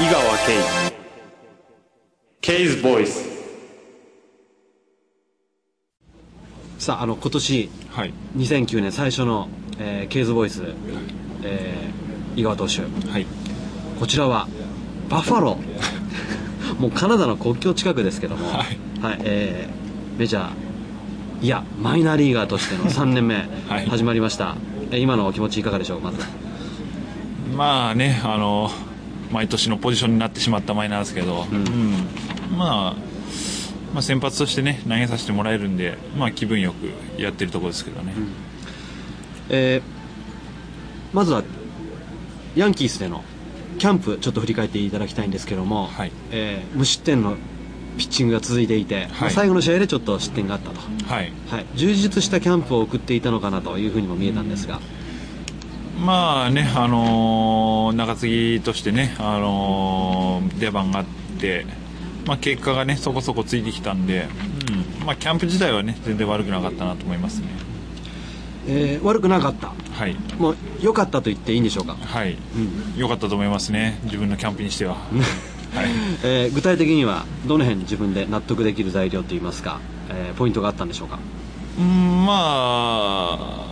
[0.00, 0.94] 井川圭。
[2.40, 3.24] ケイズボイス
[6.78, 8.12] さああの今年はい。
[8.36, 10.62] 2009年最初の、えーケイズボイス、
[11.42, 12.80] えー井川投手。
[13.08, 13.26] はい。
[14.00, 14.48] こちらは
[15.08, 18.78] バファローもうカナダの国境近くですけども、はい。
[19.24, 21.44] えーメジャー。
[21.44, 23.36] いやマイナーリーガーとしての3年目
[23.68, 23.86] はい。
[23.86, 24.56] 始まりました、
[24.90, 26.18] えー今のお気持ちいかがでしょうまず。
[27.56, 28.70] まあねあの
[29.34, 31.92] 毎年のポジションになってしまった前なんですけど、うん。
[32.56, 32.96] まあ、
[33.92, 38.12] まあ先発としてね投げさせてもらえるんで、まあ、気分よくやってるところですけどね、
[39.50, 39.94] えー
[41.12, 41.44] まずは
[42.56, 43.22] ヤンキースでの
[43.78, 46.12] キャンプちょっと振り返っていただきたいんですけども、はい。
[46.30, 47.36] えー無失点の
[47.98, 50.80] ピッチングが続いていて、まあはい最後の試合でちょっと失点があったと、
[51.12, 51.32] はい。
[51.48, 54.80] はい、充実したキャンプを送っていたのかなというふうにも見えたんですが、
[56.04, 61.04] まあね、あのー中継ぎとしてね、あのー出番があっ
[61.40, 61.64] て、
[62.26, 64.26] まあ、結果がねそこそこついてきたんで、
[65.00, 67.48] うんまあ、キャンプ自体はね全然悪くなかったなと思いますね。
[68.66, 69.72] えー悪くなかった。
[69.92, 70.16] はい。
[70.38, 72.36] もう良かったと言っていいんでしょうか、はい、
[72.96, 74.94] 良かったと思いますね、自分のキャンプにしては。
[74.94, 75.04] はい。
[76.24, 79.80] えー具体的にはどの辺に自分で納得できる材料といいますか、
[80.10, 81.18] えーポイントがあったんでしょうか？
[81.78, 83.66] うんまあ、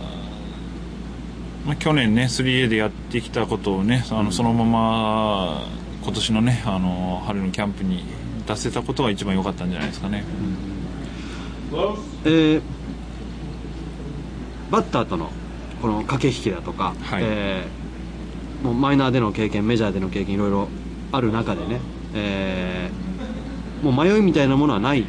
[1.65, 5.61] まあ、去年ね 3A でやってきたことをねあのそのまま
[6.03, 8.03] 今年のねあの春のキャンプに
[8.45, 10.23] 出せたことが一番良かったんじゃないですかね、
[12.25, 12.61] えー
[14.69, 15.31] バッターとの
[15.83, 17.23] この駆け引きだとか、はい。
[17.23, 20.69] えーもうマイナーでの経験メジャーでの経験いろいろ
[21.11, 21.81] ある中でね、
[22.15, 25.05] えーもう迷いみたいなものはない、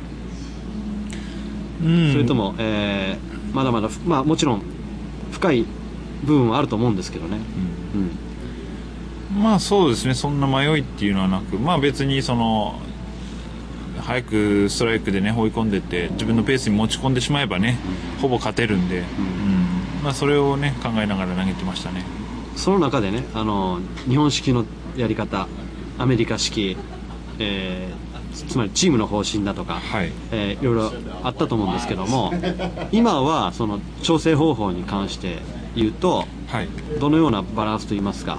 [1.82, 2.12] うん。
[2.12, 4.62] それとも、えーまだまだ、まあ、もちろん
[5.32, 5.64] 深い
[6.24, 7.38] 部分はあると思うんですけどね、
[9.34, 9.42] うん。
[9.42, 10.14] まあそうですね。
[10.14, 12.80] そんな迷いっていうのはなくまあ別にその
[14.00, 17.78] 早くストライクでね追い込んでって自分のペースに持ち込んでしまえばね、
[18.20, 19.04] ほぼ勝てるんで、うん。
[20.02, 22.04] まあ、それをね考えながら投げてましたね。
[22.56, 24.64] その中でねあの日本式の
[24.96, 25.48] やり方
[25.98, 26.76] アメリカ式、
[27.38, 28.04] えー
[28.34, 30.10] つまりチームの方針だとか、はい。
[30.32, 32.32] えーいろいろあったと思うんですけども
[32.90, 35.38] 今はその調整方法に関して
[35.74, 36.68] 言うとはい。
[37.00, 38.38] どのようなバランスといいますか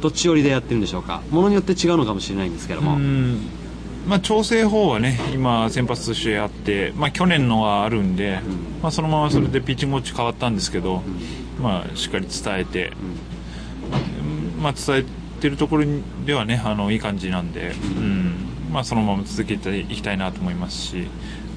[0.00, 1.22] どっち寄りでやってるんでしょうか。
[1.30, 3.48] ものによって違うのかもしれないんですけども、うん。
[4.06, 8.40] まあ、調整法はね今先発としてあって、まあ、去年のはあるんで、
[8.82, 11.02] まあ、そのままそれでピッチングウォッチ変わったんですけど、
[11.60, 12.92] まあ、しっかり伝えて、
[14.58, 14.62] うん。
[14.62, 15.84] まあ、伝えてるところ
[16.24, 18.34] ではねあのいい感じなんで、うん。
[18.72, 21.08] まあ、そのまま続けていきたいなと思いますし、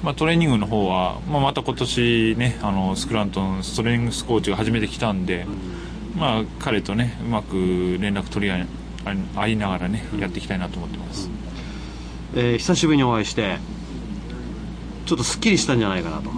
[0.02, 5.46] まあ、トレーニングの方は、まあ、また今年ねあのスクラントンストレーニングスコーチが初めて来たんで、
[6.16, 7.54] まあ、彼とねうまく
[8.00, 8.66] 連絡取り合い
[9.36, 11.30] 合いながらねやっていきたいなと思ってます。
[12.34, 13.58] えー久しぶりにお会いして
[15.06, 16.30] ちょっとすっきりしたんじゃないかなと。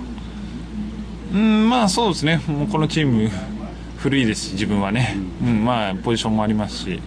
[1.35, 2.41] うんまあそうですね。
[2.47, 3.31] もうこのチーム
[3.99, 7.01] 古いですし自分はね、うんまあポジションもありますし、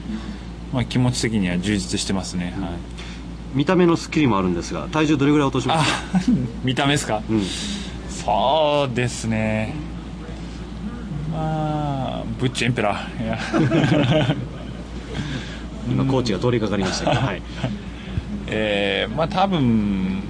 [0.73, 2.94] まあ、気持ち的には充実してますね、はい、
[3.55, 6.31] 見た目のすっきりもあるんですが体重どれぐらい落としまあした
[6.63, 7.41] 見た目ですか、うん。
[8.09, 9.73] そうですね。
[11.31, 14.35] まあブッチエンペラー。
[15.89, 17.41] 今コーチが通りかかりましたけど、はい、
[18.47, 20.21] えー、まあ多分、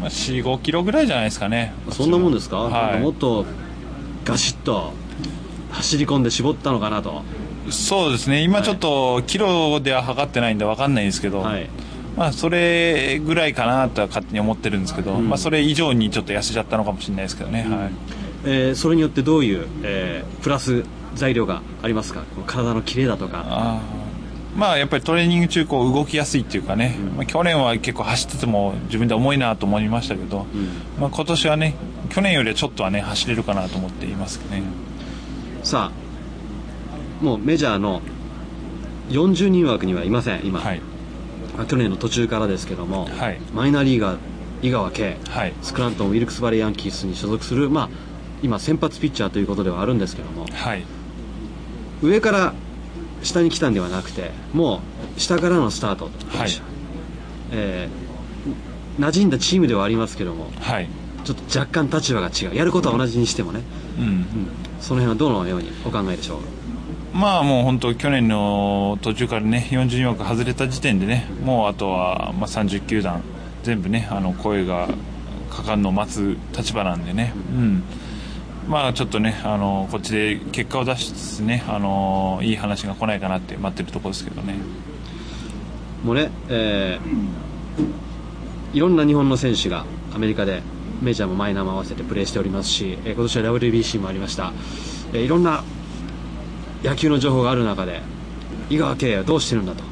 [0.00, 1.72] まあ、4 5キロぐらいじゃないですかね。
[1.90, 3.44] そんなもんですか,、はいもっと
[4.24, 4.92] ガシッと
[5.70, 7.22] 走り込んで絞ったのかなと
[7.70, 11.68] そうですね今ちょっとキロでは測ってないんで分かんないんですけど、はい
[12.16, 17.90] まあ、それぐらいかなとは勝手に思ってるんですけど、まあ、それ以上にちょっと痩せちゃったのかもしれないですけどね、はい。
[18.46, 20.84] えーそれによってどういう、えープラス
[21.14, 22.24] 材料がありますか？
[22.46, 23.44] 体のキレだとか。
[23.46, 24.58] あー。
[24.58, 30.46] まあやっぱりトレーニング中こう動きやすいっていうかね、まあ、去年は結構走ってても自分で重いなと思いましたけど、
[30.98, 31.74] まあ、今年はね
[32.08, 34.62] 去年よりはちょっとはね走れるかなと思っていますね、
[35.62, 35.90] さ
[37.20, 38.00] あもうメジャーの
[39.10, 40.80] 40人枠にはいません今、はい。
[40.80, 40.95] まあ
[41.64, 43.40] 去年の途中からですけども、はい。
[43.54, 44.18] マイナーリーガー
[44.62, 45.54] 井川圭はい。
[45.62, 47.88] スクラントンウィルクスバレーヤンキースに所属する、まあ、
[48.42, 50.84] 今先発ピッチャーということではあるんですけどもはい。
[52.02, 52.52] 上から
[53.22, 54.82] 下に来たんではなくても
[55.16, 56.50] う下からのスタート、はい。
[57.52, 58.06] えー
[58.98, 60.88] 馴染んだチームではありますけどもはい。
[61.24, 62.54] ちょっと若干立場が違う。
[62.56, 63.60] やることは同じにしてもね、
[63.98, 64.04] うん。
[64.04, 64.26] うん、
[64.80, 66.38] その辺はどのようにお考えでしょう？
[67.12, 73.22] まあもう本当去年の途中からね42枠外れた時点でねもうあとはまあ30球団
[73.62, 74.88] 全部ねあの声が
[75.50, 77.82] かかるのを待つ立場なんでね、うん、
[78.68, 84.54] まあちょっとねあのこっちで結果を出しつつねあのいい話が来ないかなって待ってるところですけどね。
[86.04, 87.36] もうね、えー
[88.72, 90.62] いろんな日本の選手がアメリカで
[91.00, 94.52] メジャーもマイナーも合わせてプレーしておりますし、えー今年は WBC もありました、
[95.12, 95.64] えーいろんな
[96.84, 98.02] 野球の情報がある中で
[98.70, 99.82] 井川圭はどうしてるんだと、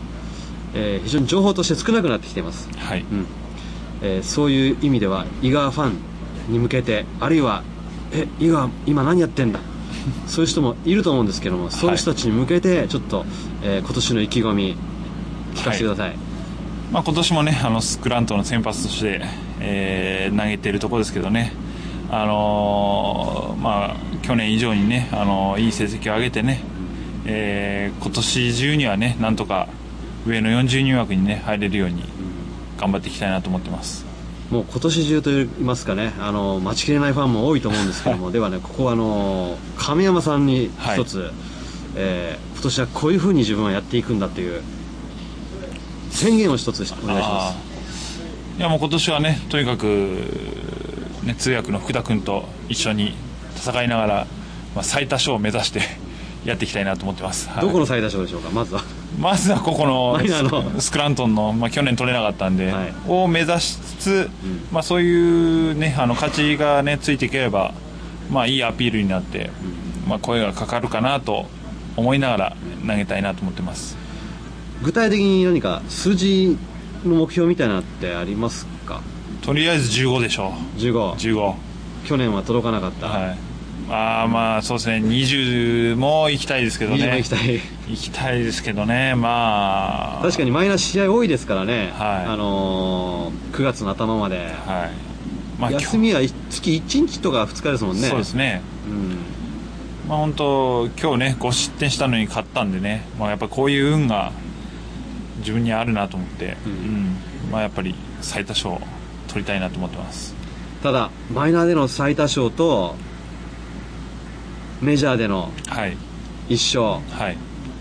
[0.74, 3.00] えー非常に情報として少なくなってきています、はい。
[3.00, 3.26] うん。
[4.02, 5.94] えーそういう意味では井川ファン
[6.52, 7.62] に向けてあるいは
[8.12, 9.60] え井川今何やってんだ？
[10.26, 13.24] そういう人もいると思うんですけどもそういう人たちに向けてちょっと、
[13.62, 14.76] えー今年の意気込み
[15.54, 16.16] 聞かせてください、
[16.92, 19.22] まあ、今年もねあのスクラントの先発として、
[19.60, 21.52] えー投げてるところですけどね、
[22.10, 26.60] あのーまあ、去年以上にね、あのーいい成績を上げてね、
[27.26, 29.68] えー今年中にはねなんとか
[30.26, 32.04] 上の40人枠にね入れるように
[32.78, 34.04] 頑張っていきたいなと思ってます。
[34.50, 41.30] もう今年中といいますかねあの待ちきれないファンも多いと思うんですけども ではねここはあの亀山さんに一つ、
[41.96, 44.62] えー今年はこういうふうに自分はやっていくんだという
[46.10, 48.58] 宣言を一つお願いしまあすー。
[48.58, 49.86] いやもう今年はねとにかく、
[51.24, 53.14] ね、通訳の福田君と一緒に
[53.56, 54.26] 戦いながら、
[54.74, 55.82] まあ、最多勝を目指して
[56.44, 57.62] やっていきたいなと思ってます、はい。
[57.62, 58.50] どこの最多勝でしょうか？
[58.50, 58.82] まずは。
[59.18, 60.20] まずはここの
[60.80, 62.92] スクラントンの、まあ、去年取れなかったんで、はい。
[63.08, 64.30] を目指しつつ、
[64.72, 67.72] まあ、そういう、ね、あの勝ちが、ね、ついていければ、
[68.30, 69.50] まあ、いいアピールになって、
[70.06, 71.46] まあ、声がかかるかなと
[71.96, 72.56] 思いながら
[72.86, 73.96] 投げたいなと思ってます。
[74.82, 76.58] 具体的に何か数字
[77.06, 79.00] の目標みたいなのってありますか？
[79.42, 81.54] とりあえず15でしょ15 15
[82.06, 83.36] 去年は届かなかった、はい
[83.90, 84.96] ああまあそうですね。
[84.96, 87.60] 20も行きたいですけど20ねも行きたい。
[87.88, 89.14] 行きたいですけどね。
[89.14, 90.22] まあ。
[90.22, 92.24] 確かにマイナー試合多いですからね、はい。
[92.26, 94.50] あのー9月の頭まで、はい。
[95.60, 96.20] まあ休みは
[96.50, 98.08] 月1日とか2日ですもんね。
[98.08, 98.62] そうですね。
[98.88, 99.18] うん。
[100.08, 104.32] まあ本当今日ね5失点したのに勝ったんでね、まあ、やっぱこういう運が
[105.38, 106.72] 自分にあるなと思って、うん。
[106.72, 107.16] うん。
[107.52, 108.76] まあやっぱり最多勝
[109.28, 110.34] 取りたいなと思ってます。
[110.82, 112.96] ただマイナーでの最多勝と
[114.84, 115.96] メジャーでのはい。
[116.48, 117.18] 1勝。
[117.18, 117.36] はい。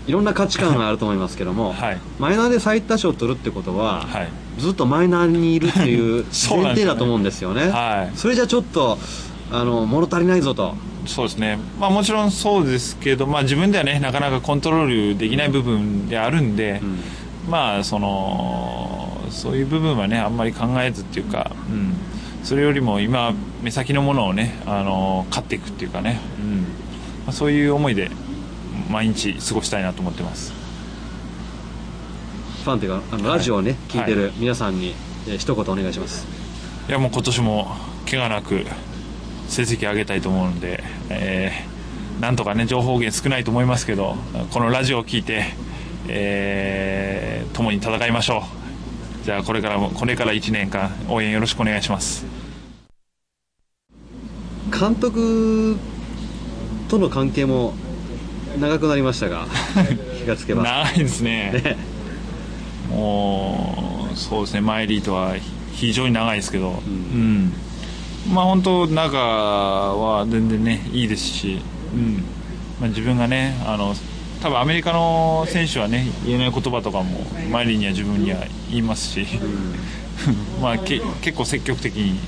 [0.06, 1.98] いろんな価値観があると思いますけども、はい。
[2.18, 4.28] マイナーで最多勝を取るってことは、はい。
[4.58, 7.68] ずっとマイナーにいるっていう 前提だと思うんですよね。
[7.68, 8.16] はい。
[8.16, 8.98] それじゃちょっと
[9.50, 10.74] あの物足りないぞと。
[11.06, 16.80] そうですね、まあ、もちろんそうですけど、まあ、自分ではねなかなかコントロールできない部分であるんで、
[17.46, 21.94] まあそのそういう部分はねあんまり考えずっていうか、うん、
[22.42, 26.33] それよりも今目先のものをねあの買っていくっていうかね、うん
[27.24, 28.10] まあ、そういう思いで
[28.90, 30.52] 毎日過ごしたいなと思ってます。
[32.64, 34.94] ファンというかあのはいラジオをね、聞いてはる皆さんに、
[35.28, 36.26] えー一言お願いします。
[36.88, 37.76] いやもう今年も
[38.10, 38.64] 怪我なく
[39.48, 41.74] 成績上げたいと思うので、えー
[42.20, 44.16] なんとかね情報源少ないと思いますけど
[44.52, 45.46] このラジオを聞いて、
[46.08, 48.38] えー共に戦いましょ
[49.22, 49.24] う。
[49.24, 52.26] じゃあこれからもこれから1年間応援よろしくお願いします。
[54.70, 55.76] 監督
[56.88, 57.74] との関係も
[58.58, 59.46] 長くなりましたが
[60.18, 60.62] 気がつけば。
[60.62, 61.52] 長いですね。
[61.52, 61.76] ね。
[62.90, 64.60] もうそうですね。
[64.60, 65.34] マイリーとは
[65.72, 66.72] 非常に長いですけど、ん。
[66.72, 67.52] うん。
[68.32, 71.60] まあ本当仲は全然ねいいですし、
[71.94, 72.24] うん。
[72.80, 73.94] まあ、自分がねあの
[74.42, 78.38] 多分アメリカの選手はね言えない言葉とかもマイリーには自分には
[78.70, 79.26] 言いますし、
[80.60, 82.18] まあけ結構積極的に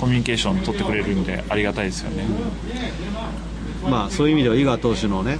[0.00, 2.24] コミュニケーション取ってくれるんでありがたいですよね、
[3.90, 5.38] まあそういう意味では井川投手のね、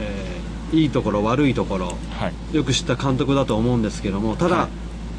[0.00, 0.34] えー
[0.72, 2.56] いいところ悪いところはい。
[2.56, 4.68] よく知った監督だと思うんですけどもただ、はい。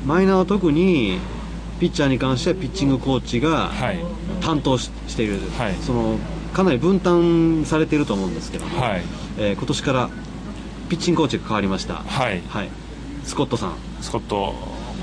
[0.06, 1.20] マイナーは特に
[1.80, 4.00] ピッチャーに関してはピッチングコーチがはい。
[4.42, 5.76] 担当ししている、はい。
[5.76, 6.18] その
[6.54, 9.04] かなり分担されていると思うんですけども、はい。
[9.38, 10.10] えー今年から
[10.90, 12.42] ピッチングコーチが変わりました、はい。
[12.50, 12.70] はい、
[13.24, 14.54] スコットさん、スコット。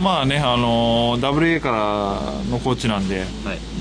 [0.03, 3.21] まあねあの WA からのコーチなんで。
[3.21, 3.27] はい。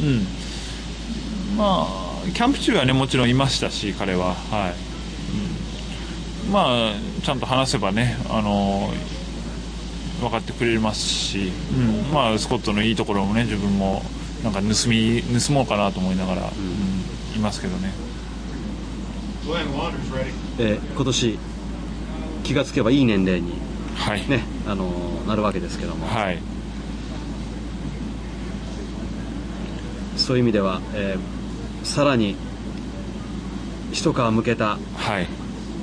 [0.04, 1.58] うん。
[1.58, 4.36] まあキャンプ中はねもちろんいましたし彼は。
[4.36, 6.54] はい、うん。
[6.54, 8.92] まあちゃんと話せばねあの
[10.20, 12.14] 分かってくれますし、うん。
[12.14, 14.04] まあスコットのいいところもね自分も
[14.44, 17.38] なんか盗み盗もうかなと思いながら、うん。
[17.38, 17.92] いますけどね。
[20.60, 21.40] えー今年
[22.44, 23.54] 気がつけばいい年齢に、
[23.96, 26.40] はい、ねあのーなるわけですけども、はい。
[30.18, 31.41] そういう意味では、えー
[31.84, 32.36] さらに
[33.92, 35.28] 一皮向けたはい、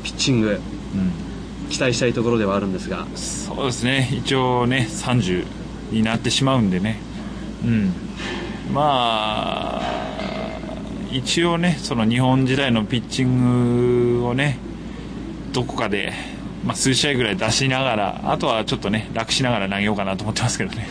[0.03, 0.61] ピッチング
[0.95, 1.29] うん。
[1.69, 3.07] 期待したいところではあるんですが。
[3.15, 4.09] そうですね。
[4.13, 5.45] 一応ね30
[5.93, 6.99] になってしまうんでね。
[7.65, 7.93] うん。
[8.73, 9.83] まあ
[11.11, 14.59] 一応ねその日本時代のピッチングをね
[15.53, 16.13] どこかで
[16.65, 20.89] まあ、数試合ぐらい出しながらあとはちょっとね楽しながら投げようかなと思ってますけどね。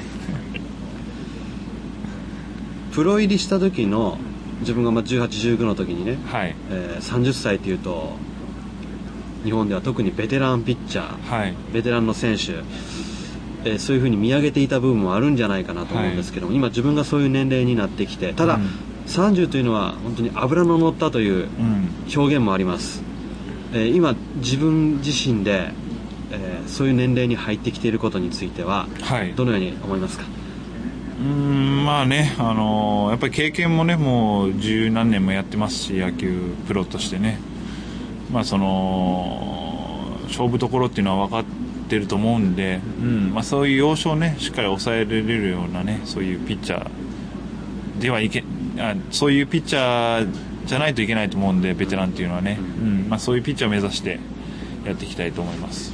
[2.93, 4.17] プロ入りした時の
[4.61, 8.13] 自分がまあ1819の時にね、はい、えー、30歳というと
[9.43, 12.63] 日本では特にベテランピッチャー、はい、ベテランの選手、
[13.63, 18.61] えー、そういうふうに見上げていた部分もあるんじゃないかなと思うんですけども、はい、今自分がそういう年齢になってきてただ、うん、
[19.05, 21.47] 30というのは本当に脂の乗ったという
[22.15, 23.03] 表現もあります、
[23.73, 25.71] うん、えー、今自分自身で、
[26.31, 30.25] えー、そういう年齢に入ってきていることについては、はい、どのように思いますか？
[31.19, 37.39] うんまあね、あのー、やっぱり経験もねもう十何年もやってますし野球プロとしてね、
[38.31, 41.45] まあ、その勝負どころっていうのは分かっ
[41.89, 43.33] てると思うんで、うん。
[43.33, 48.43] まあ、そういう要所をねしっかり抑えられるようなねそういうピッチャーではいけ
[48.77, 53.09] あそういうピッチャーじゃないといけないと思うんでベテランっていうのはね、うん。
[53.09, 54.19] まあ、そういうピッチャーを目指して
[54.85, 55.93] やっていきたいと思います。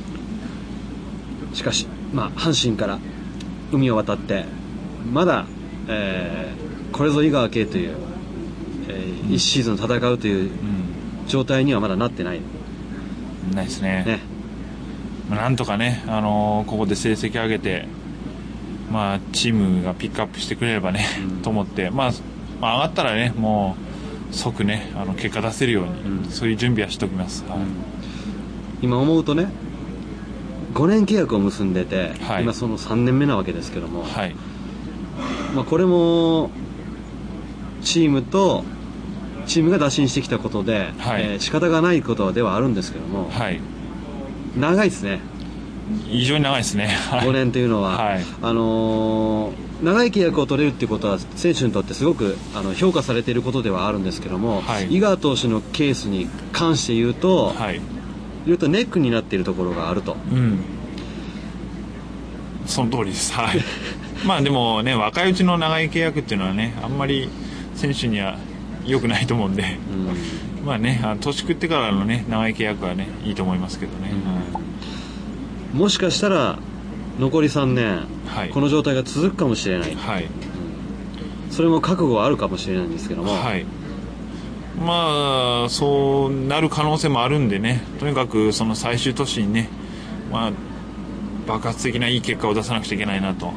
[1.54, 3.00] しかし、まあ、阪神から
[3.72, 4.46] 海を渡って
[5.12, 5.46] まだ、
[5.88, 7.96] えー、これぞ井川圭という、
[8.88, 10.52] えー、1シーズン戦うという
[11.28, 12.42] 状態にはまだなってない、
[13.54, 14.04] ないですね。
[14.06, 14.20] ね、
[15.30, 17.88] まあ、なんとかね、あのー、ここで成績上げて、
[18.92, 22.12] まあ、チームがピックアップしてくれればね、うん、と思って、まあ、
[22.62, 23.76] まあ、上がったらねも
[24.32, 27.60] う即ねあの結果出せるように、うん、そういう準備はしておきます、はい、
[28.82, 29.50] 今思うとね
[30.74, 34.36] 5年契約を結んでて、はい、今その3年目なわけですけども、はい
[35.54, 36.50] まあ、これも
[37.82, 38.64] チームと
[39.46, 41.24] チームが打診してきたことで、はい。
[41.24, 43.60] えー、仕方がないことではあるんですけども、はい、
[44.58, 45.20] 長いですね。
[46.08, 57.82] 非常に長いですね、5年というのは、はい、あのー、長い契約を取れるっていうことは選手にとってすごくあの評価されていることではあるんですけども、はい、井川投手のケースに関して言うと、はい、
[58.46, 60.60] 言うとネックになっているところがあると、うん、
[62.74, 63.34] その通りです。
[63.34, 63.62] はい。
[64.26, 67.30] まあでもね若いうちの長い契約っていうのはねあんまり
[67.76, 68.38] 選手には
[68.86, 69.78] 良くないと思うんで、
[70.60, 74.12] うん、まあね年食ってからのね長い契約はねいいと思いますけどね、
[75.74, 76.58] うん、もしかしたら
[77.20, 83.66] 残り3年、はい、この状態が続くかもしれない、はい、うん、それも覚悟はあるかもしれないんですけども、はい、
[84.80, 87.82] まあそうなる可能性もあるんでね。
[88.00, 89.70] とにかくその最終都市にね、
[90.32, 90.52] まあ、
[91.48, 93.52] 爆発的ないい結果を出さなくちゃいけないなと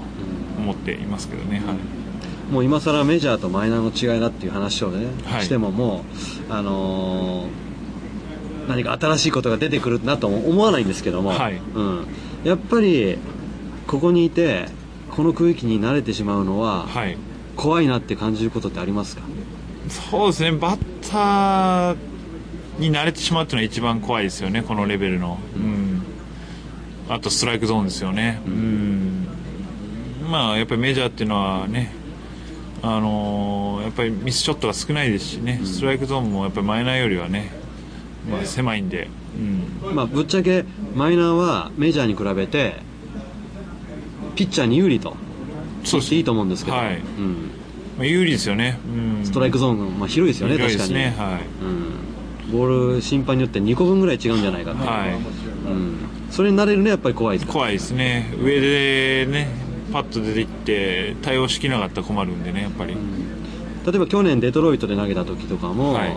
[0.58, 6.04] 思っていますけどね、はい、もう今更メジャーとマイナーの違いだっていう話をね、はい、してもも
[6.48, 12.06] う、あのー、何か新しいことが出てくるなとも思わないんですけども、はい、うん、
[12.44, 13.18] やっぱり
[13.86, 14.66] ここにいて
[15.10, 16.86] この空気に慣れてしまうのは、
[17.56, 19.22] 怖いなって感じることってありますか？
[19.88, 20.52] そうですね。
[20.52, 21.96] バッター
[22.78, 25.85] に慣れてしまうっていうのは一番怖いですよねこのレベルの、うん、
[27.08, 28.40] あとストライクゾーンですよね。
[28.46, 29.26] うん。
[30.30, 31.92] まあやっぱりメジャーっていうのはね
[32.82, 37.50] あのー、やっぱりミスショットが少ないですしね、ストライクゾーンもやっぱりマイナーよりはね、
[38.30, 39.08] まあ、狭いんで、
[39.84, 39.94] うん。
[39.94, 42.76] まあ、ぶっちゃけマイナーはメジャーに比べて
[44.34, 45.16] ピッチャーに有利と
[45.84, 46.98] そうしていいと思うんですけど、はい。
[46.98, 47.50] うん。
[47.96, 51.40] まあ、有利ですよね、うん、ストライクゾーン、まあ、広いですよね確かに、ねはい。
[51.64, 55.14] うん、ボール審判によって2個分ぐらい違うんじゃないかと、はい。
[55.14, 55.96] うん、
[56.36, 58.30] それになれるねやっぱり怖いです怖いですね。
[58.38, 59.48] 上でね
[59.90, 66.14] パッと出てきて対応しきなかったら困るんでねやっぱり、うん、例えば去年デトロイトで投げた時とかも、はい、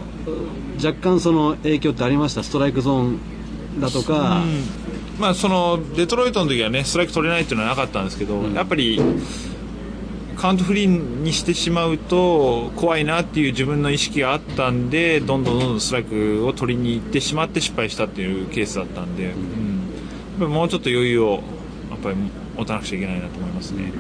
[0.85, 2.43] 若干その影響ってありました？
[2.43, 3.11] ストライクゾー
[3.77, 4.43] ンだとか、
[5.19, 8.99] まあ、そのデトロイトの時はねストライク取れないっていうのはなかったんですけど、やっぱり
[10.35, 19.68] カウントフリーにしてしまうと怖いなっていう自分の意識があったんでどんどんどんどんストライクを取りに行ってしまって失敗したっていうケースだったんで、うん、
[20.47, 21.41] もうちょっと余裕を
[21.89, 22.15] やっぱり
[22.57, 23.91] 持たなくちゃいけないなと思いますね。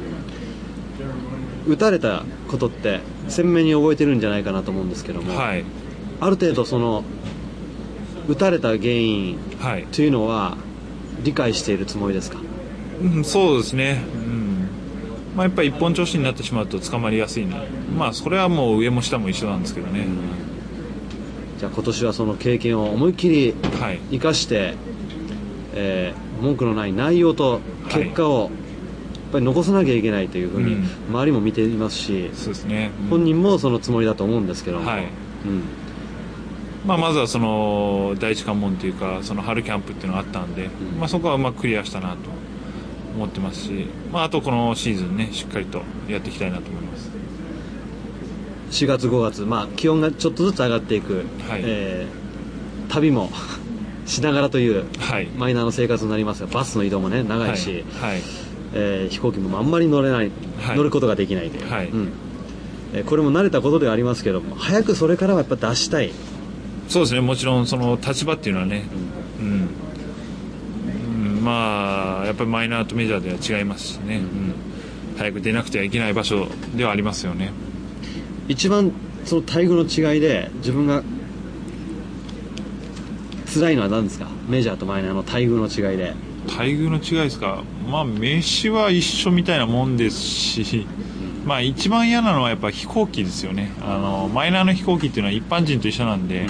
[1.67, 5.63] 打たれたことって鮮明に覚えてるんじゃないかなと思うんですけども、はい、
[6.19, 7.03] ある程度その
[8.27, 9.39] 打たれた原因
[9.91, 10.57] というのは
[11.23, 12.39] 理解しているつもりですか、
[13.01, 14.67] うん、そうですね、うん。
[15.35, 17.57] まあ、やっぱり一本調子になってしまうと捕まりやすいの
[17.95, 20.17] まあそれはもう上も下も一緒なんですけどね、うん、
[21.59, 23.53] じゃあ今年はその経験を思いっきり
[24.11, 24.75] 生かして、はい、
[25.73, 28.49] えー文句のない内容と結果を、やっ
[29.33, 30.77] ぱり残さなきゃいけないというふうに
[31.09, 35.03] 周りも見ていますし、そうですね、本人もそのつもりだと思うんですけども、はい。
[35.03, 35.05] う
[35.47, 35.63] ん。
[36.85, 42.17] まあ、まずはその第一関門というかその春キャンプっていうのがあったんで、うん、まあ、そこはうまくクリアしたなと
[43.15, 47.09] 思ってますし、まあ、あとこのシーズンねしっかりとやっていきたいなと思います。
[48.71, 53.29] 4月5月、まあ、気温がちょっとずつ上がっていく、はい、えー、旅も
[54.09, 55.27] しながらというはい。
[55.27, 58.21] マイナーの生活になりますがバスの移動もね長いし、はい、はい。
[58.73, 60.77] えー飛行機もあんまり乗れない、はい。
[60.77, 61.89] 乗ることができないという、はい。
[61.89, 62.11] うん。
[62.93, 66.11] えーこれも慣れたことではありますけども早くそれからはやっぱ出したい。
[66.87, 67.21] そうですね。
[67.21, 68.83] もちろんその立場っていうのはね、
[69.39, 69.69] うん。
[71.35, 71.43] うん。
[71.43, 74.53] まあやっぱりマイナーとメジャーでは違いますしね、うん。
[75.17, 77.51] 早く出なくてはいけない場所ではありますよね。
[78.47, 78.91] 一番
[79.25, 81.03] その待遇の違いで自分が
[83.49, 84.27] 辛いのは何ですか？
[84.47, 86.13] メジャーとマイナーの待遇の違いで。
[86.47, 87.63] 待遇の違いですか？
[87.89, 90.87] まあ飯は一緒みたいなもんですし
[91.45, 93.71] まあ一番嫌なのはやっぱ飛行機ですよね。
[93.81, 96.47] あのマイナーの飛行機っていうのは一般人と一緒なんで、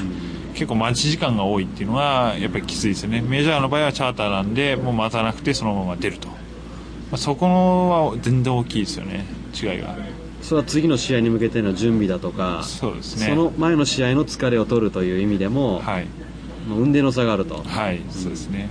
[0.54, 3.22] 結構待ち時間が多いっていうのはやっぱりきついですよね。
[3.22, 6.36] メジャーの場合はチャーターなんでもう待たなくてそのまま出ると、ま
[7.14, 7.46] あ、そこ
[7.90, 9.26] は全然大きいですよね。
[9.54, 9.96] 違いが。
[10.42, 13.28] それは次の試合に向けての準備だとかそうですね。
[13.28, 16.08] その前の試合の疲れを取るという意味でも、はい
[16.70, 17.64] もう運命の差があると。
[17.64, 18.70] はいそうですね。